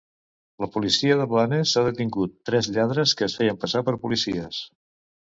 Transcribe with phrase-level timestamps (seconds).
[0.63, 4.63] La policia de Blanes ha detingut tres lladres que es feien passar per policies.